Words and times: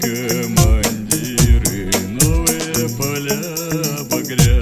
командиры, 0.00 1.90
новые 2.22 2.88
поля 2.96 3.40
багря. 4.10 4.57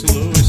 slow. 0.00 0.39